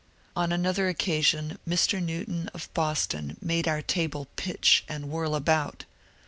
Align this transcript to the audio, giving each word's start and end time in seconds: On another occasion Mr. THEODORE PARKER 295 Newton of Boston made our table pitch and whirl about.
On 0.35 0.51
another 0.51 0.89
occasion 0.89 1.59
Mr. 1.69 1.99
THEODORE 1.99 1.99
PARKER 1.99 2.25
295 2.25 2.31
Newton 2.31 2.51
of 2.55 2.73
Boston 2.73 3.37
made 3.39 3.67
our 3.67 3.81
table 3.83 4.27
pitch 4.35 4.83
and 4.89 5.09
whirl 5.11 5.35
about. 5.35 5.85